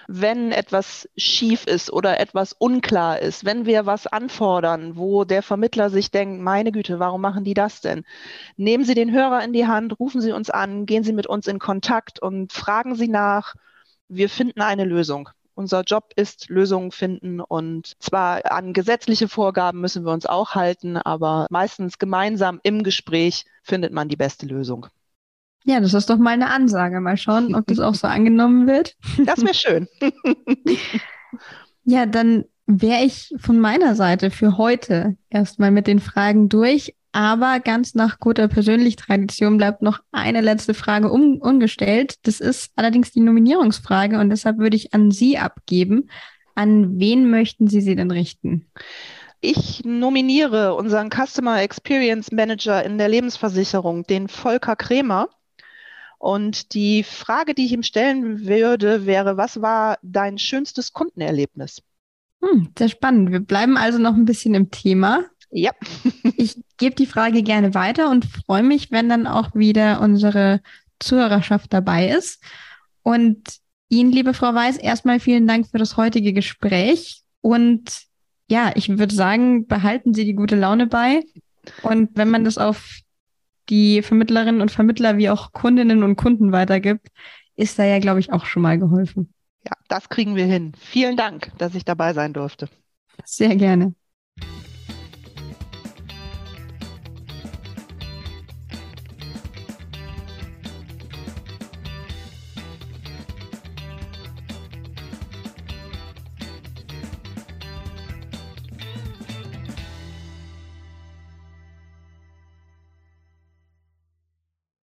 wenn 0.07 0.51
etwas 0.51 1.07
schief 1.15 1.65
ist 1.67 1.93
oder 1.93 2.19
etwas 2.19 2.53
unklar 2.53 3.19
ist, 3.19 3.45
wenn 3.45 3.65
wir 3.67 3.85
was 3.85 4.07
anfordern, 4.07 4.95
wo 4.95 5.23
der 5.23 5.43
Vermittler 5.43 5.91
sich 5.91 6.09
denkt, 6.09 6.41
meine 6.41 6.71
Güte, 6.71 6.99
warum 6.99 7.21
machen 7.21 7.43
die 7.43 7.53
das 7.53 7.81
denn? 7.81 8.03
Nehmen 8.57 8.85
Sie 8.85 8.95
den 8.95 9.11
Hörer 9.11 9.43
in 9.43 9.53
die 9.53 9.67
Hand, 9.67 9.99
rufen 9.99 10.19
Sie 10.19 10.31
uns 10.31 10.49
an, 10.49 10.87
gehen 10.87 11.03
Sie 11.03 11.13
mit 11.13 11.27
uns 11.27 11.47
in 11.47 11.59
Kontakt 11.59 12.19
und 12.19 12.51
fragen 12.53 12.95
Sie 12.95 13.07
nach. 13.07 13.53
Wir 14.07 14.29
finden 14.29 14.61
eine 14.61 14.85
Lösung. 14.85 15.29
Unser 15.53 15.83
Job 15.83 16.11
ist 16.15 16.49
Lösungen 16.49 16.91
finden 16.91 17.39
und 17.39 17.93
zwar 17.99 18.51
an 18.51 18.73
gesetzliche 18.73 19.29
Vorgaben 19.29 19.79
müssen 19.79 20.03
wir 20.05 20.11
uns 20.11 20.25
auch 20.25 20.53
halten, 20.55 20.97
aber 20.97 21.47
meistens 21.49 21.97
gemeinsam 21.97 22.59
im 22.63 22.83
Gespräch 22.83 23.45
findet 23.63 23.93
man 23.93 24.09
die 24.09 24.17
beste 24.17 24.47
Lösung. 24.47 24.87
Ja, 25.65 25.79
das 25.79 25.95
ist 25.95 26.09
doch 26.09 26.17
mal 26.17 26.31
eine 26.31 26.51
Ansage. 26.51 27.01
Mal 27.01 27.17
schauen, 27.17 27.55
ob 27.55 27.65
das 27.67 27.79
auch 27.79 27.95
so 27.95 28.07
angenommen 28.07 28.67
wird. 28.67 28.95
Das 29.25 29.41
wäre 29.41 29.55
schön. 29.55 29.87
ja, 31.83 32.05
dann 32.05 32.45
wäre 32.67 33.03
ich 33.03 33.33
von 33.37 33.59
meiner 33.59 33.95
Seite 33.95 34.31
für 34.31 34.57
heute 34.57 35.17
erstmal 35.29 35.71
mit 35.71 35.87
den 35.87 35.99
Fragen 35.99 36.49
durch. 36.49 36.95
Aber 37.11 37.61
ganz 37.61 37.95
nach 37.95 38.19
guter 38.19 38.49
persönlicher 38.49 38.97
Tradition 38.97 39.57
bleibt 39.57 39.81
noch 39.81 39.99
eine 40.11 40.41
letzte 40.41 40.73
Frage 40.73 41.11
un 41.11 41.39
ungestellt. 41.39 42.15
Das 42.23 42.41
ist 42.41 42.71
allerdings 42.75 43.11
die 43.11 43.21
Nominierungsfrage 43.21 44.19
und 44.19 44.29
deshalb 44.29 44.57
würde 44.57 44.75
ich 44.75 44.93
an 44.93 45.11
Sie 45.11 45.37
abgeben. 45.37 46.09
An 46.55 46.99
wen 46.99 47.29
möchten 47.29 47.67
Sie 47.67 47.79
sie 47.79 47.95
denn 47.95 48.11
richten? 48.11 48.69
Ich 49.39 49.83
nominiere 49.85 50.75
unseren 50.75 51.09
Customer 51.09 51.61
Experience 51.61 52.33
Manager 52.33 52.83
in 52.83 52.97
der 52.97 53.07
Lebensversicherung, 53.07 54.03
den 54.03 54.27
Volker 54.27 54.75
Kremer 54.75 55.29
Und 56.17 56.73
die 56.73 57.03
Frage, 57.03 57.53
die 57.53 57.65
ich 57.65 57.71
ihm 57.71 57.83
stellen 57.83 58.45
würde, 58.45 59.05
wäre, 59.05 59.37
was 59.37 59.61
war 59.61 59.97
dein 60.01 60.37
schönstes 60.37 60.93
Kundenerlebnis? 60.93 61.81
Hm, 62.41 62.69
sehr 62.77 62.89
spannend. 62.89 63.31
Wir 63.31 63.39
bleiben 63.39 63.77
also 63.77 63.97
noch 63.99 64.15
ein 64.15 64.25
bisschen 64.25 64.53
im 64.53 64.71
Thema. 64.71 65.25
Ja. 65.51 65.71
ich 66.37 66.61
gebe 66.77 66.95
die 66.95 67.05
Frage 67.05 67.43
gerne 67.43 67.73
weiter 67.73 68.09
und 68.09 68.25
freue 68.25 68.63
mich, 68.63 68.91
wenn 68.91 69.09
dann 69.09 69.27
auch 69.27 69.55
wieder 69.55 70.01
unsere 70.01 70.61
Zuhörerschaft 70.99 71.73
dabei 71.73 72.09
ist. 72.09 72.41
Und 73.03 73.59
Ihnen, 73.89 74.11
liebe 74.11 74.33
Frau 74.33 74.53
Weiß, 74.53 74.77
erstmal 74.77 75.19
vielen 75.19 75.47
Dank 75.47 75.67
für 75.67 75.77
das 75.77 75.95
heutige 75.95 76.33
Gespräch. 76.33 77.21
Und 77.41 78.05
ja, 78.49 78.71
ich 78.75 78.89
würde 78.89 79.13
sagen, 79.13 79.67
behalten 79.67 80.13
Sie 80.13 80.25
die 80.25 80.33
gute 80.33 80.55
Laune 80.55 80.87
bei. 80.87 81.23
Und 81.83 82.09
wenn 82.15 82.29
man 82.29 82.43
das 82.43 82.57
auf 82.57 82.99
die 83.69 84.01
Vermittlerinnen 84.01 84.61
und 84.61 84.71
Vermittler 84.71 85.17
wie 85.17 85.29
auch 85.29 85.51
Kundinnen 85.51 86.03
und 86.03 86.15
Kunden 86.15 86.51
weitergibt, 86.51 87.07
ist 87.55 87.79
da 87.79 87.83
ja, 87.85 87.99
glaube 87.99 88.19
ich, 88.19 88.31
auch 88.31 88.45
schon 88.45 88.61
mal 88.61 88.77
geholfen. 88.77 89.33
Ja, 89.65 89.71
das 89.87 90.09
kriegen 90.09 90.35
wir 90.35 90.45
hin. 90.45 90.73
Vielen 90.79 91.17
Dank, 91.17 91.51
dass 91.57 91.75
ich 91.75 91.85
dabei 91.85 92.13
sein 92.13 92.33
durfte. 92.33 92.69
Sehr 93.23 93.55
gerne. 93.55 93.93